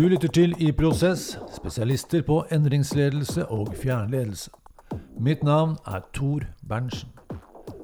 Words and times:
Du 0.00 0.06
lytter 0.08 0.30
til 0.32 0.54
I 0.56 0.70
Prosess, 0.72 1.34
spesialister 1.52 2.22
på 2.24 2.38
endringsledelse 2.48 3.42
og 3.52 3.74
fjernledelse. 3.76 4.48
Mitt 5.20 5.42
navn 5.44 5.74
er 5.84 6.06
Tor 6.16 6.46
Berntsen. 6.64 7.10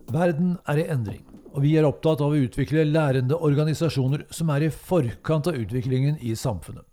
Verden 0.08 0.54
er 0.64 0.80
i 0.80 0.86
endring, 0.94 1.20
og 1.52 1.60
vi 1.66 1.74
er 1.76 1.84
opptatt 1.84 2.24
av 2.24 2.32
å 2.32 2.40
utvikle 2.40 2.86
lærende 2.88 3.36
organisasjoner 3.36 4.24
som 4.32 4.54
er 4.54 4.64
i 4.64 4.72
forkant 4.72 5.52
av 5.52 5.60
utviklingen 5.60 6.16
i 6.24 6.32
samfunnet. 6.32 6.88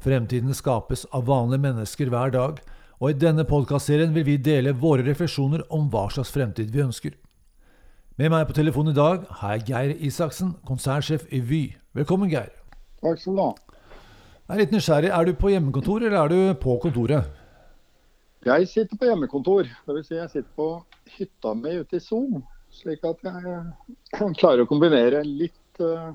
Fremtiden 0.00 0.56
skapes 0.56 1.04
av 1.12 1.28
vanlige 1.28 1.66
mennesker 1.68 2.08
hver 2.08 2.32
dag, 2.32 2.64
og 2.96 3.10
i 3.10 3.20
denne 3.20 3.44
podkastserien 3.44 4.16
vil 4.16 4.24
vi 4.24 4.40
dele 4.40 4.72
våre 4.72 5.04
refleksjoner 5.04 5.68
om 5.68 5.92
hva 5.92 6.08
slags 6.08 6.32
fremtid 6.32 6.72
vi 6.72 6.86
ønsker. 6.88 7.12
Med 8.16 8.32
meg 8.32 8.48
på 8.48 8.56
telefonen 8.56 8.96
i 8.96 9.02
dag 9.04 9.28
har 9.42 9.58
jeg 9.58 9.68
Geir 9.68 9.98
Isaksen, 10.00 10.56
konsernsjef 10.64 11.28
i 11.28 11.44
Vy. 11.44 11.66
Velkommen, 11.92 12.32
Geir. 12.32 12.54
Takk 13.04 13.20
skal 13.20 13.36
du 13.36 13.50
ha. 13.50 13.56
Jeg 14.50 14.56
er 14.56 14.64
litt 14.64 14.72
nysgjerrig. 14.74 15.10
Er 15.14 15.28
du 15.28 15.36
på 15.38 15.50
hjemmekontor, 15.52 16.02
eller 16.02 16.16
er 16.18 16.32
du 16.32 16.54
på 16.58 16.72
kontoret? 16.82 17.28
Jeg 18.42 18.66
sitter 18.66 18.98
på 18.98 19.06
hjemmekontor. 19.06 19.68
Dvs. 19.86 20.08
Si 20.08 20.16
jeg 20.16 20.32
sitter 20.32 20.48
på 20.58 20.66
hytta 21.14 21.52
mi 21.54 21.76
ute 21.78 22.00
i 22.00 22.02
Son. 22.02 22.40
Slik 22.74 23.06
at 23.06 23.22
jeg 23.22 23.60
kan 24.18 24.34
klare 24.34 24.64
å 24.66 24.70
kombinere 24.70 25.22
litt 25.22 25.78
uh, 25.78 26.10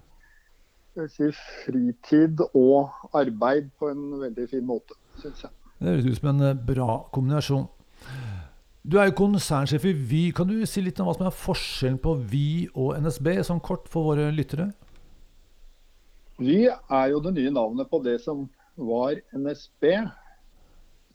si, 1.14 1.30
fritid 1.64 2.44
og 2.50 2.92
arbeid 3.16 3.72
på 3.80 3.94
en 3.94 4.04
veldig 4.26 4.50
fin 4.52 4.68
måte, 4.68 5.00
syns 5.24 5.48
jeg. 5.48 5.56
Det 5.80 5.94
høres 5.94 6.12
ut 6.12 6.20
som 6.20 6.34
en 6.34 6.50
eh, 6.50 6.60
bra 6.76 7.02
kombinasjon. 7.16 7.70
Du 8.84 9.00
er 9.00 9.14
jo 9.14 9.20
konsernsjef 9.22 9.88
i 9.88 9.96
Vy. 9.96 10.26
Kan 10.36 10.52
du 10.52 10.60
si 10.68 10.84
litt 10.84 11.00
om 11.00 11.08
hva 11.08 11.16
som 11.16 11.32
er 11.32 11.40
forskjellen 11.40 12.04
på 12.04 12.20
Vy 12.36 12.48
og 12.74 13.00
NSB, 13.00 13.38
sånn 13.48 13.64
kort 13.64 13.88
for 13.88 14.12
våre 14.12 14.27
lyttere? 14.36 14.74
Vy 16.41 16.66
er 16.68 17.12
jo 17.14 17.22
det 17.24 17.36
nye 17.38 17.54
navnet 17.54 17.90
på 17.91 18.02
det 18.04 18.18
som 18.26 18.46
var 18.76 19.20
NSB. 19.32 19.86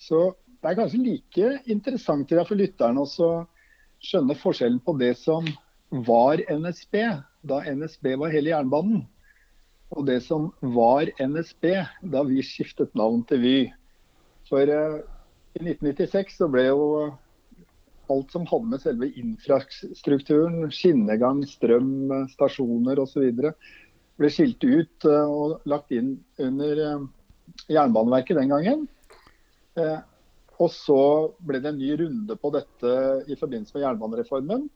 Så 0.00 0.30
det 0.60 0.70
er 0.70 0.78
kanskje 0.78 1.02
like 1.04 1.50
interessant 1.72 2.32
for 2.32 2.56
lytterne 2.56 3.04
å 3.04 3.30
skjønne 4.00 4.36
forskjellen 4.40 4.80
på 4.84 4.96
det 5.00 5.14
som 5.20 5.46
var 5.90 6.40
NSB, 6.48 6.96
da 7.42 7.62
NSB 7.66 8.14
var 8.20 8.32
hele 8.32 8.52
jernbanen, 8.52 9.02
og 9.90 10.06
det 10.06 10.20
som 10.22 10.50
var 10.62 11.10
NSB 11.18 11.66
da 12.12 12.22
vi 12.28 12.44
skiftet 12.46 12.94
navn 12.96 13.24
til 13.28 13.42
Vy. 13.42 13.56
For 14.48 14.70
uh, 14.70 15.00
i 15.58 15.64
1996 15.64 16.38
så 16.38 16.48
ble 16.52 16.68
jo 16.68 16.84
alt 18.10 18.32
som 18.34 18.46
hadde 18.50 18.70
med 18.70 18.82
selve 18.82 19.08
infrastrukturen, 19.18 20.64
skinnegang, 20.74 21.42
strøm, 21.46 22.10
stasjoner 22.32 22.98
osv. 23.02 23.28
ble 24.20 24.30
skilt 24.32 24.64
ut 24.64 25.08
uh, 25.08 25.24
og 25.24 25.70
lagt 25.70 25.92
inn 25.96 26.14
under 26.40 26.82
uh, 26.84 27.06
Jernbaneverket 27.72 28.38
den 28.38 28.52
gangen. 28.52 28.88
Og 30.60 30.68
så 30.74 31.02
ble 31.46 31.60
det 31.62 31.70
en 31.70 31.78
ny 31.80 31.94
runde 31.96 32.34
på 32.36 32.50
dette 32.52 32.90
i 33.30 33.36
forbindelse 33.38 33.74
med 33.74 33.84
jernbanereformen, 33.84 34.66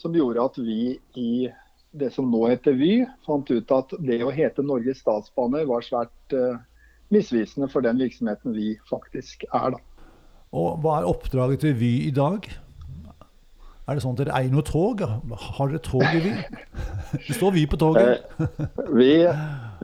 som 0.00 0.16
gjorde 0.16 0.44
at 0.44 0.58
vi 0.58 0.96
i 1.20 1.30
det 1.98 2.08
som 2.14 2.28
nå 2.32 2.40
heter 2.50 2.74
Vy, 2.76 3.04
fant 3.26 3.48
ut 3.52 3.74
at 3.76 3.94
det 4.02 4.18
å 4.26 4.32
hete 4.34 4.64
Norges 4.66 5.00
Statsbaner 5.04 5.68
var 5.68 5.86
svært 5.86 6.34
misvisende 7.14 7.68
for 7.72 7.86
den 7.86 8.00
virksomheten 8.02 8.56
vi 8.56 8.72
faktisk 8.90 9.46
er. 9.52 9.76
da. 9.76 10.08
Og 10.56 10.80
Hva 10.82 10.98
er 10.98 11.10
oppdraget 11.12 11.64
til 11.64 11.78
Vy 11.78 11.92
i 12.08 12.14
dag? 12.14 12.48
Er 13.88 13.96
det 13.96 14.02
sånn 14.04 14.18
at 14.18 14.20
dere 14.20 14.36
eier 14.36 14.52
noe 14.52 14.64
tog? 14.68 15.00
Har 15.00 15.70
dere 15.70 15.80
tog 15.80 16.02
i 16.04 16.18
Vy? 16.20 16.32
Det 17.24 17.36
står 17.38 17.54
Vy 17.54 17.62
på 17.72 17.78
toget. 17.80 18.26
Eh, 18.36 18.64
vi, 18.92 19.12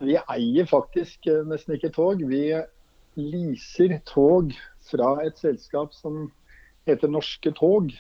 vi, 0.05 0.17
eier 0.21 0.67
faktisk 0.69 1.25
eh, 1.33 1.41
nesten 1.49 1.79
ikke 1.79 1.89
tog. 1.95 2.21
Vi 2.29 2.43
leaser 3.17 3.95
tog 4.05 4.53
fra 4.85 5.15
et 5.25 5.41
selskap 5.41 5.97
som 5.97 6.27
heter 6.85 7.09
Norske 7.09 7.55
Tog 7.57 7.95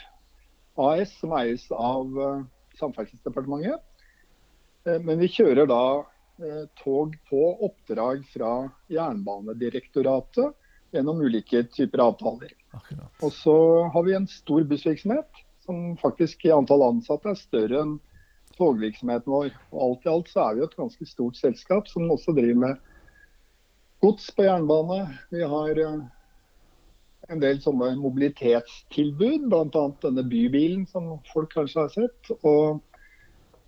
AS, 0.76 1.14
som 1.22 1.32
eies 1.38 1.64
av 1.72 2.18
uh, 2.18 2.42
Samferdselsdepartementet. 2.76 3.80
Men 4.84 5.22
vi 5.22 5.30
kjører 5.32 5.70
da 5.70 5.84
tog 6.82 7.14
på 7.30 7.44
oppdrag 7.64 8.26
fra 8.28 8.66
Jernbanedirektoratet 8.92 10.52
gjennom 10.92 11.22
ulike 11.24 11.62
typer 11.72 12.02
avtaler. 12.04 12.52
Akkurat. 12.76 13.08
Og 13.24 13.32
så 13.32 13.56
har 13.94 14.04
vi 14.04 14.18
en 14.18 14.28
stor 14.28 14.66
bussvirksomhet 14.68 15.44
som 15.64 15.94
faktisk 16.00 16.44
i 16.46 16.52
antall 16.54 16.84
ansatte 16.86 17.32
er 17.32 17.40
større 17.40 17.84
enn 17.84 17.94
togvirksomheten 18.58 19.32
vår. 19.32 19.52
Og 19.72 19.84
alt 19.84 20.06
i 20.06 20.12
alt 20.12 20.32
så 20.32 20.48
er 20.48 20.58
vi 20.58 20.66
et 20.66 20.76
ganske 20.78 21.08
stort 21.08 21.38
selskap 21.38 21.88
som 21.90 22.10
også 22.12 22.34
driver 22.36 22.60
med 22.66 22.82
gods 24.04 24.28
på 24.36 24.46
jernbane. 24.46 25.00
Vi 25.32 25.42
har 25.54 25.80
en 25.84 27.40
del 27.42 27.60
sånne 27.64 27.94
mobilitetstilbud, 27.98 29.48
bl.a. 29.48 29.86
denne 30.04 30.26
bybilen 30.28 30.84
som 30.90 31.16
folk 31.32 31.54
kanskje 31.56 31.80
har 31.80 31.94
sett. 31.94 32.34
Og 32.42 32.80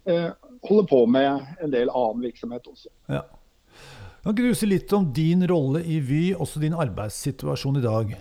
eh, 0.05 0.31
holder 0.69 0.89
på 0.93 1.03
med 1.11 1.59
en 1.63 1.73
del 1.75 1.91
annen 1.93 2.29
virksomhet 2.29 2.69
også. 2.71 2.93
Ja. 3.11 3.25
Kan 4.23 4.35
ikke 4.35 4.51
du 4.51 4.59
si 4.59 4.67
litt 4.67 4.93
om 4.97 5.05
din 5.15 5.45
rolle 5.47 5.85
i 5.87 6.01
Vy, 6.03 6.23
også 6.35 6.59
din 6.63 6.75
arbeidssituasjon 6.75 7.79
i 7.79 7.85
dag? 7.85 8.17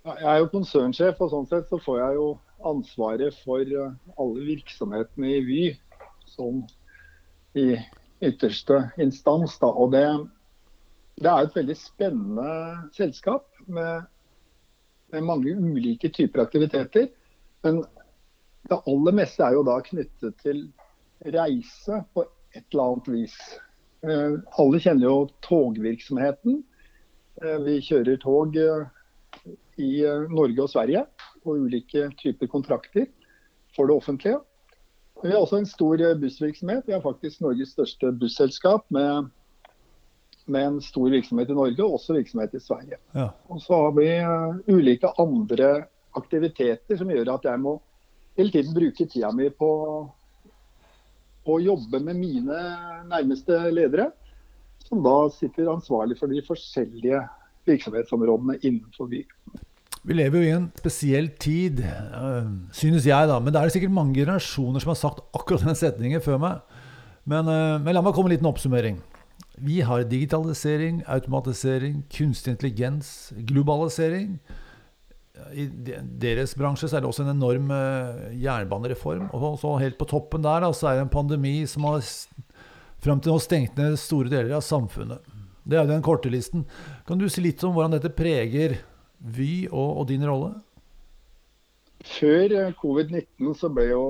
Jeg 0.00 0.24
er 0.24 0.38
jo 0.40 0.48
konsernsjef, 0.48 1.18
og 1.20 1.28
sånn 1.28 1.48
sett 1.50 1.66
så 1.68 1.76
får 1.84 1.98
jeg 2.00 2.14
jo 2.16 2.28
ansvaret 2.70 3.36
for 3.42 3.60
eh, 3.60 3.96
alle 4.16 4.44
virksomhetene 4.46 5.32
i 5.36 5.40
Vy 5.44 5.64
som 6.30 6.62
i 7.58 7.74
ytterste 8.24 8.78
instans. 9.02 9.58
Da. 9.60 9.68
Og 9.68 9.92
det, 9.92 10.04
det 11.20 11.28
er 11.28 11.44
et 11.44 11.58
veldig 11.58 11.76
spennende 11.76 12.54
selskap 12.96 13.44
med, 13.66 14.06
med, 15.12 15.26
mange 15.28 15.52
ulike 15.52 16.08
typer 16.16 16.46
aktiviteter. 16.46 17.10
Men 17.66 17.82
det 18.70 18.78
aller 18.80 19.16
meste 19.20 19.44
er 19.44 19.58
jo 19.58 19.66
da 19.68 19.82
knyttet 19.84 20.38
til 20.40 20.62
reise 21.34 22.00
på 22.14 22.24
et 22.56 22.64
eller 22.72 22.86
annet 22.86 23.12
vis. 23.18 23.36
Eh, 24.00 24.40
alle 24.56 24.80
kjenner 24.80 25.10
jo 25.10 25.28
togvirksomheten. 25.44 26.62
Eh, 27.44 27.60
vi 27.68 27.76
kjører 27.84 28.16
tog 28.24 28.56
i 29.80 30.04
eh, 30.04 30.28
Norge 30.30 30.64
og 30.64 30.70
Sverige 30.72 31.04
på 31.44 31.56
ulike 31.56 32.08
typer 32.20 32.50
kontrakter 32.52 33.08
for 33.76 33.90
det 33.90 33.96
offentlige. 33.96 34.40
Vi 35.20 35.32
har 35.32 35.40
også 35.40 35.60
en 35.60 35.68
stor 35.68 36.00
eh, 36.00 36.16
bussvirksomhet. 36.20 36.86
Vi 36.86 36.96
har 36.96 37.04
faktisk 37.04 37.42
Norges 37.44 37.74
største 37.76 38.12
busselskap 38.20 38.86
med 38.94 39.30
med 40.50 40.66
en 40.66 40.80
stor 40.82 41.10
virksomhet 41.10 41.50
i 41.50 41.54
Norge 41.54 41.84
og 41.84 41.98
også 41.98 42.16
virksomhet 42.16 42.54
i 42.56 42.62
Sverige. 42.62 42.98
Ja. 43.14 43.28
Og 43.48 43.60
så 43.62 43.76
har 43.84 43.92
vi 43.94 44.08
uh, 44.18 44.56
ulike 44.70 45.12
andre 45.20 45.68
aktiviteter 46.18 46.98
som 46.98 47.10
gjør 47.12 47.34
at 47.36 47.46
jeg 47.46 47.62
må 47.62 47.76
hele 48.38 48.50
tiden 48.54 48.74
bruke 48.74 49.06
tida 49.06 49.30
mi 49.36 49.50
på 49.54 49.70
å 51.50 51.58
jobbe 51.62 52.00
med 52.02 52.18
mine 52.18 52.58
nærmeste 53.10 53.58
ledere, 53.72 54.10
som 54.86 55.02
da 55.04 55.14
sitter 55.34 55.70
ansvarlig 55.70 56.18
for 56.18 56.30
de 56.30 56.42
forskjellige 56.46 57.22
virksomhetsområdene 57.68 58.58
innenfor 58.62 59.10
Vy. 59.10 59.24
Vi 60.06 60.16
lever 60.16 60.40
jo 60.40 60.48
i 60.48 60.54
en 60.56 60.70
spesiell 60.80 61.28
tid, 61.40 61.82
eh, 61.84 62.46
synes 62.72 63.04
jeg, 63.04 63.28
da. 63.28 63.36
Men 63.38 63.52
det 63.52 63.60
er 63.60 63.72
sikkert 63.74 63.92
mange 63.92 64.16
generasjoner 64.16 64.80
som 64.80 64.94
har 64.94 65.00
sagt 65.00 65.20
akkurat 65.36 65.66
den 65.66 65.76
setningen 65.76 66.24
før 66.24 66.40
meg. 66.40 66.60
Men, 67.28 67.48
eh, 67.48 67.78
men 67.78 67.94
la 67.94 68.00
meg 68.00 68.14
komme 68.14 68.30
med 68.30 68.38
en 68.38 68.38
liten 68.38 68.52
oppsummering. 68.52 69.00
Vi 69.60 69.80
har 69.84 70.04
digitalisering, 70.08 71.02
automatisering, 71.06 72.04
kunstig 72.08 72.54
intelligens, 72.54 73.32
globalisering. 73.44 74.38
I 75.52 75.66
deres 76.20 76.54
bransje 76.56 76.88
så 76.88 76.96
er 76.96 77.00
det 77.00 77.10
også 77.10 77.24
en 77.24 77.34
enorm 77.36 77.70
uh, 77.70 78.32
jernbanereform. 78.32 79.28
Og 79.36 79.58
så 79.60 79.78
helt 79.80 79.98
på 80.00 80.08
toppen 80.08 80.42
der 80.44 80.64
så 80.72 80.88
er 80.88 80.94
det 80.96 81.06
en 81.06 81.12
pandemi 81.12 81.66
som 81.68 81.84
har 81.84 82.00
fram 83.00 83.20
til 83.20 83.32
nå 83.32 83.38
stengt 83.40 83.76
ned 83.76 83.98
store 84.00 84.32
deler 84.32 84.56
av 84.56 84.64
samfunnet. 84.64 85.20
Det 85.64 85.76
er 85.76 85.84
jo 85.84 85.92
den 85.92 86.04
korte 86.04 86.32
listen. 86.32 86.64
Kan 87.06 87.20
du 87.20 87.28
si 87.28 87.44
litt 87.44 87.62
om 87.64 87.76
hvordan 87.76 87.96
dette 87.96 88.12
preger 88.16 88.78
Vy 89.20 89.68
og, 89.68 90.00
og 90.00 90.08
din 90.08 90.24
rolle? 90.24 90.54
Før 92.00 92.54
eh, 92.56 92.74
covid-19 92.80 93.54
så 93.60 93.68
ble 93.72 93.90
jo 93.90 94.04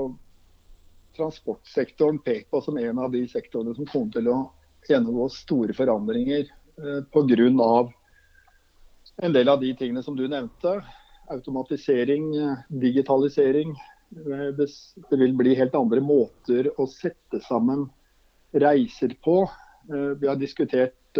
transportsektoren 1.18 2.20
pekt 2.22 2.50
på 2.50 2.60
som 2.64 2.78
en 2.78 2.98
av 3.02 3.12
de 3.12 3.24
sektorene 3.28 3.74
som 3.76 3.88
kom 3.90 4.10
til 4.14 4.30
å 4.30 4.38
gjennomgå 4.88 5.26
store 5.34 5.74
forandringer 5.76 6.46
eh, 6.46 7.00
pga. 7.12 7.90
en 9.22 9.32
del 9.32 9.48
av 9.48 9.60
de 9.60 9.74
tingene 9.74 10.02
som 10.02 10.16
du 10.16 10.26
nevnte. 10.28 10.80
Automatisering, 11.30 12.34
eh, 12.36 12.62
digitalisering. 12.68 13.74
Eh, 14.16 14.48
det, 14.56 14.68
vil 15.10 15.34
bli 15.36 15.54
helt 15.58 15.74
andre 15.74 16.00
måter 16.00 16.70
å 16.78 16.86
sette 16.86 17.42
sammen 17.48 17.88
reiser 18.52 19.14
på. 19.24 19.44
Vi 19.90 20.26
har 20.26 20.36
diskutert 20.38 21.18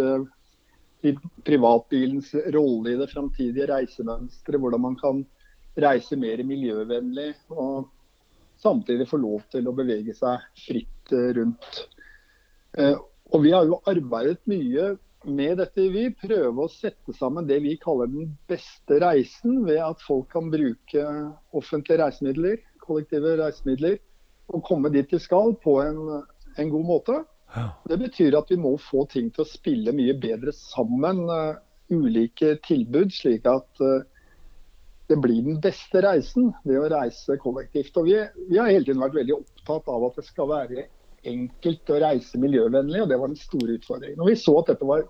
privatbilens 1.47 2.33
rolle 2.53 2.93
i 2.93 2.99
det 2.99 3.09
framtidige 3.11 3.69
reisemønsteret. 3.71 4.61
Hvordan 4.61 4.83
man 4.83 4.97
kan 4.99 5.23
reise 5.81 6.17
mer 6.19 6.43
miljøvennlig 6.43 7.31
og 7.55 7.89
samtidig 8.61 9.07
få 9.09 9.21
lov 9.21 9.45
til 9.53 9.69
å 9.69 9.75
bevege 9.75 10.13
seg 10.17 10.43
fritt 10.65 11.15
eh, 11.15 11.31
rundt. 11.39 11.85
Og 13.31 13.41
vi 13.43 13.51
har 13.51 13.65
jo 13.67 13.81
arbeidet 13.87 14.39
mye 14.47 14.93
med 15.25 15.59
dette 15.61 15.85
Vi 15.93 16.07
prøver 16.17 16.63
å 16.63 16.71
sette 16.71 17.13
sammen 17.13 17.47
det 17.49 17.59
vi 17.63 17.75
kaller 17.81 18.09
den 18.09 18.31
beste 18.49 18.97
reisen, 19.03 19.61
ved 19.67 19.81
at 19.83 20.01
folk 20.01 20.31
kan 20.33 20.49
bruke 20.53 21.03
offentlige 21.53 21.99
reisemidler, 22.01 22.57
kollektive 22.81 23.35
reisemidler, 23.39 23.99
og 24.51 24.65
komme 24.67 24.91
dit 24.93 25.09
de 25.11 25.19
skal 25.21 25.53
på 25.63 25.77
en, 25.83 26.23
en 26.57 26.73
god 26.73 26.87
måte. 26.87 27.19
Det 27.87 27.97
betyr 27.99 28.37
at 28.39 28.51
vi 28.51 28.57
må 28.59 28.77
få 28.79 29.05
ting 29.11 29.27
til 29.33 29.43
å 29.43 29.49
spille 29.49 29.93
mye 29.95 30.15
bedre 30.19 30.53
sammen. 30.55 31.25
Uh, 31.27 31.59
ulike 31.91 32.55
tilbud, 32.63 33.11
slik 33.11 33.47
at 33.49 33.83
uh, 33.83 34.05
det 35.11 35.17
blir 35.19 35.41
den 35.43 35.59
beste 35.63 35.99
reisen, 36.05 36.53
det 36.63 36.79
å 36.79 36.87
reise 36.91 37.35
kollektivt. 37.41 37.97
Og 37.99 38.07
vi, 38.07 38.15
vi, 38.47 38.57
har 38.57 38.71
hele 38.71 38.87
tiden 38.87 39.03
vært 39.03 39.17
veldig 39.19 39.35
opptatt 39.41 39.89
av 39.91 40.07
at 40.07 40.21
det 40.21 40.27
skal 40.29 40.51
være 40.53 40.85
enkelt 41.27 41.91
å 41.91 41.99
reise 42.01 42.39
miljøvennlig, 42.41 43.03
og 43.03 43.11
det 43.11 43.19
var 43.19 43.33
den 43.33 43.41
store 43.41 43.75
utfordringen. 43.75 44.21
Og 44.23 44.31
vi 44.31 44.39
så 44.39 44.55
at 44.61 44.71
dette 44.71 44.87
var 44.87 45.03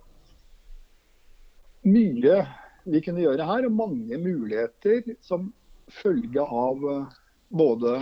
mye 1.85 2.41
vi 2.89 3.01
kunne 3.05 3.21
gjøre 3.21 3.45
her, 3.45 3.67
og 3.67 3.77
mange 3.77 4.17
muligheter 4.17 5.13
som 5.21 5.51
følge 6.01 6.41
av 6.41 6.81
uh, 6.81 7.17
både 7.53 7.97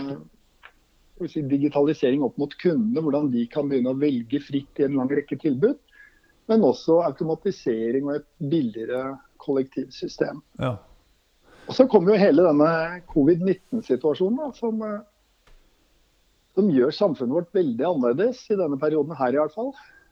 si, 1.28 1.42
digitalisering 1.44 2.22
opp 2.24 2.38
mot 2.40 2.54
kundene, 2.62 3.02
hvordan 3.04 3.28
de 3.32 3.46
kan 3.52 3.68
begynne 3.68 3.92
å 3.92 4.00
velge 4.00 4.40
fritt 4.44 4.80
i 4.80 4.86
en 4.86 4.96
lang 5.00 5.10
rekke 5.12 5.38
tilbud. 5.40 5.78
Men 6.50 6.64
også 6.66 7.02
automatisering 7.06 8.08
og 8.08 8.16
et 8.18 8.28
billigere 8.50 9.18
kollektivsystem. 9.42 10.40
Ja. 10.60 10.78
Og 11.68 11.76
Så 11.76 11.86
kommer 11.86 12.14
jo 12.14 12.22
hele 12.24 12.46
denne 12.48 13.00
covid-19-situasjonen, 13.12 14.54
som, 14.56 14.80
eh, 14.82 15.52
som 16.56 16.70
gjør 16.72 16.96
samfunnet 16.96 17.36
vårt 17.36 17.54
veldig 17.54 17.86
annerledes 17.86 18.42
i 18.50 18.58
denne 18.58 18.78
perioden 18.80 19.14
her 19.14 19.36
i 19.36 19.38
hvert 19.38 19.54
fall. 19.54 19.70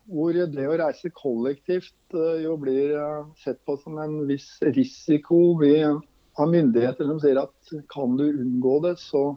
Hvor 0.09 0.33
det 0.33 0.69
å 0.69 0.77
reise 0.79 1.11
kollektivt 1.11 2.15
eh, 2.15 2.45
jo 2.45 2.55
blir 2.63 2.95
eh, 2.95 3.27
sett 3.43 3.59
på 3.67 3.77
som 3.83 3.99
en 3.99 4.21
viss 4.29 4.47
risiko. 4.63 5.59
Vi 5.59 5.75
har 5.83 6.53
myndigheter 6.55 7.11
som 7.11 7.19
sier 7.21 7.43
at 7.43 7.75
kan 7.91 8.15
du 8.17 8.29
unngå 8.29 8.79
det, 8.87 8.95
så, 9.03 9.35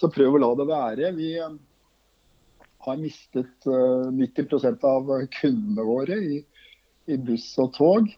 så 0.00 0.10
prøv 0.12 0.36
å 0.36 0.40
la 0.40 0.50
det 0.58 0.66
være. 0.70 1.12
Vi 1.16 1.32
har 2.86 3.00
mistet 3.00 3.66
90 3.66 4.86
av 4.88 5.10
kundene 5.36 5.84
våre 5.84 6.16
i, 6.16 6.38
i 7.12 7.18
buss 7.20 7.52
og 7.60 7.74
tog. 7.76 8.08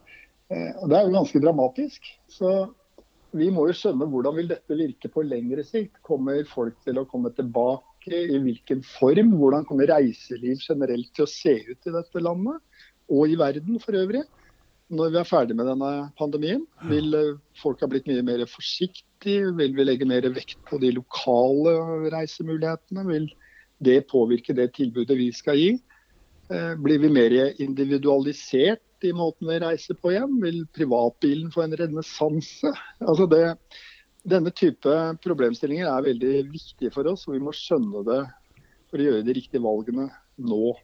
Og 0.52 0.86
Det 0.88 0.98
er 0.98 1.08
jo 1.08 1.16
ganske 1.16 1.42
dramatisk. 1.42 2.06
Så 2.30 2.52
vi 3.32 3.48
må 3.52 3.64
jo 3.70 3.76
skjønne 3.76 4.08
hvordan 4.12 4.36
vil 4.36 4.50
dette 4.50 4.76
virke 4.76 5.08
på 5.12 5.24
lengre 5.24 5.64
sikt. 5.64 5.96
Kommer 6.04 6.44
folk 6.50 6.76
til 6.84 7.00
å 7.00 7.08
komme 7.08 7.32
tilbake? 7.34 7.88
I 8.12 8.38
hvilken 8.42 8.82
form? 8.82 9.36
Hvordan 9.38 9.66
kommer 9.68 9.90
reiseliv 9.90 10.62
generelt 10.62 11.12
til 11.14 11.24
å 11.24 11.30
se 11.30 11.54
ut 11.68 11.88
i 11.88 11.94
dette 11.94 12.22
landet? 12.22 12.60
Og 13.12 13.30
i 13.30 13.38
verden 13.38 13.78
for 13.82 13.96
øvrig? 13.98 14.24
Når 14.92 15.12
vi 15.14 15.20
er 15.22 15.28
ferdig 15.28 15.54
med 15.56 15.70
denne 15.70 15.90
pandemien, 16.20 16.66
vil 16.90 17.14
eh, 17.16 17.38
folk 17.56 17.80
ha 17.80 17.88
blitt 17.88 18.08
mye 18.10 18.24
mer 18.26 18.42
forsiktige? 18.50 19.52
Vil 19.56 19.72
vi 19.76 19.86
legge 19.86 20.08
mer 20.08 20.26
vekt 20.34 20.58
på 20.68 20.80
de 20.82 20.90
lokale 20.98 21.72
reisemulighetene? 22.12 23.06
Vil 23.08 23.30
det 23.82 24.02
påvirke 24.10 24.54
det 24.56 24.74
tilbudet 24.76 25.16
vi 25.16 25.30
skal 25.32 25.56
gi? 25.56 25.70
Eh, 26.52 26.74
blir 26.76 27.00
vi 27.00 27.08
mer 27.12 27.32
individualisert 27.62 29.06
i 29.06 29.14
måten 29.16 29.48
vi 29.48 29.62
reiser 29.64 29.96
på 29.96 30.12
igjen? 30.12 30.36
Vil 30.44 30.60
privatbilen 30.76 31.48
få 31.54 31.64
en 31.64 31.78
renessanse? 31.80 32.74
Altså 33.08 33.26
det, 33.32 33.46
denne 34.28 34.52
type 34.52 34.98
problemstillinger 35.24 35.88
er 35.88 36.06
veldig 36.10 36.34
viktige 36.52 36.92
for 36.94 37.08
oss, 37.10 37.24
og 37.26 37.38
vi 37.38 37.42
må 37.42 37.56
skjønne 37.56 38.04
det 38.10 38.20
for 38.92 39.00
å 39.00 39.08
gjøre 39.08 39.24
de 39.24 39.40
riktige 39.40 39.64
valgene 39.64 40.10
nå. 40.36 40.76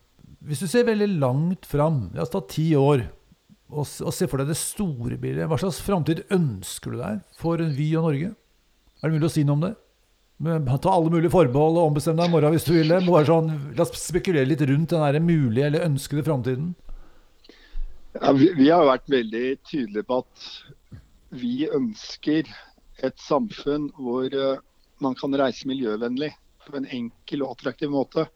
Hvis 0.49 0.65
du 0.65 0.69
ser 0.71 0.89
veldig 0.89 1.13
langt 1.21 1.69
fram, 1.69 2.07
la 2.17 2.25
oss 2.25 2.33
ta 2.33 2.41
ti 2.49 2.71
år, 2.79 3.05
og, 3.69 3.85
og 3.85 4.15
se 4.17 4.29
for 4.29 4.41
deg 4.41 4.49
det 4.51 4.59
store 4.61 5.19
bildet, 5.21 5.49
hva 5.49 5.59
slags 5.61 5.83
framtid 5.85 6.25
ønsker 6.33 6.95
du 6.95 7.03
deg 7.03 7.21
for 7.41 7.61
Vy 7.61 7.91
og 7.99 8.09
Norge? 8.09 8.33
Er 8.99 9.09
det 9.11 9.19
mulig 9.19 9.29
å 9.29 9.35
si 9.35 9.45
noe 9.47 9.59
om 9.59 9.67
det? 9.67 9.75
Ta 10.39 10.93
alle 10.93 11.11
mulige 11.11 11.35
forbehold 11.35 11.81
og 11.81 11.89
ombestemme 11.91 12.23
deg 12.23 12.31
i 12.31 12.35
morgen 12.37 12.55
hvis 12.55 12.67
du 12.67 12.73
vil 12.77 12.93
det. 12.95 13.01
Sånn, 13.27 13.51
la 13.75 13.85
oss 13.85 13.93
spekulere 13.99 14.47
litt 14.47 14.63
rundt 14.71 14.95
den 14.95 15.27
mulige 15.27 15.67
eller 15.67 15.87
ønskede 15.87 16.25
framtiden. 16.27 16.73
Ja, 18.15 18.33
vi, 18.33 18.49
vi, 18.57 18.71
har 18.71 18.87
vært 18.89 19.11
veldig 19.11 19.45
tydelige 19.69 20.07
på 20.09 20.21
at 20.23 20.47
vi 21.39 21.69
ønsker 21.69 22.49
et 23.05 23.19
samfunn 23.21 23.91
hvor 23.99 24.33
uh, 24.33 24.63
man 25.05 25.15
kan 25.19 25.35
reise 25.39 25.69
miljøvennlig 25.71 26.33
på 26.65 26.79
en 26.79 26.89
enkel 26.89 27.45
og 27.45 27.57
attraktiv 27.57 27.93
måte. 27.93 28.29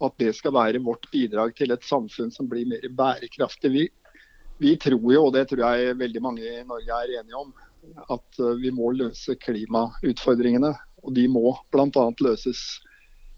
Og 0.00 0.10
at 0.10 0.18
det 0.24 0.32
skal 0.36 0.56
være 0.56 0.82
vårt 0.82 1.06
bidrag 1.12 1.54
til 1.56 1.72
et 1.72 1.84
samfunn 1.86 2.32
som 2.34 2.48
blir 2.50 2.66
mer 2.68 2.88
bærekraftig. 2.96 3.70
Vi, 3.76 3.86
vi 4.62 4.76
tror 4.80 5.12
jo, 5.14 5.26
og 5.26 5.34
det 5.34 5.48
tror 5.50 5.64
jeg 5.66 5.98
veldig 5.98 6.22
mange 6.22 6.46
i 6.46 6.62
Norge 6.66 7.02
er 7.02 7.18
enige 7.20 7.38
om, 7.40 7.52
at 8.06 8.40
uh, 8.40 8.54
vi 8.62 8.70
må 8.74 8.92
løse 8.94 9.34
klimautfordringene. 9.42 10.72
Og 11.02 11.14
de 11.16 11.26
må 11.26 11.50
bl.a. 11.74 12.04
løses 12.22 12.60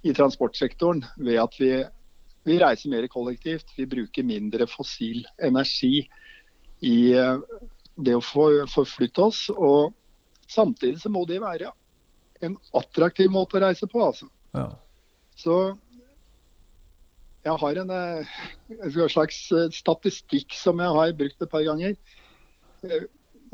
i 0.04 0.12
transportsektoren 0.12 1.00
ved 1.16 1.40
at 1.40 1.54
vi 1.56 1.70
vi 2.44 2.58
reiser 2.60 2.92
mer 2.92 3.06
kollektivt, 3.08 3.72
vi 3.76 3.86
bruker 3.88 4.26
mindre 4.26 4.66
fossil 4.68 5.24
energi 5.42 6.02
i 6.84 6.96
eh, 7.16 7.38
det 7.96 8.16
å 8.18 8.24
forflytte 8.24 9.24
oss. 9.24 9.46
Og 9.54 9.94
samtidig 10.50 11.00
så 11.00 11.12
må 11.12 11.24
det 11.28 11.40
være 11.42 11.72
en 12.44 12.58
attraktiv 12.76 13.32
måte 13.32 13.56
å 13.56 13.64
reise 13.64 13.88
på. 13.88 14.02
Altså. 14.04 14.28
Ja. 14.52 14.68
Så 15.40 15.56
jeg 17.44 17.60
har 17.60 17.80
en, 17.82 17.90
eh, 17.92 18.36
en, 18.80 18.92
slags 19.12 19.40
eh, 19.52 19.70
statistikk 19.74 20.54
som 20.56 20.80
jeg 20.80 20.96
har 20.98 21.16
brukt 21.18 21.42
et 21.42 21.50
par 21.50 21.64
ganger. 21.66 21.96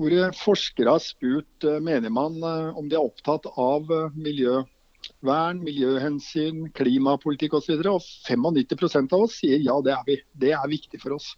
Hvor 0.00 0.14
forskere 0.34 0.94
har 0.96 1.02
spurt 1.04 1.66
menigmann 1.84 2.38
om 2.42 2.86
de 2.88 2.96
er 2.96 3.04
opptatt 3.04 3.44
av 3.60 3.90
miljøvern, 4.16 5.60
miljøhensyn, 5.62 6.64
klimapolitikk 6.74 7.58
osv. 7.58 7.76
Og, 7.84 8.00
og 8.00 8.30
95% 8.30 9.14
av 9.14 9.26
oss 9.26 9.36
sier 9.42 9.60
ja, 9.62 9.76
det 9.84 9.92
er 9.94 10.06
vi. 10.08 10.16
Det 10.46 10.54
er 10.56 10.72
viktig 10.72 11.02
for 11.04 11.18
oss. 11.18 11.34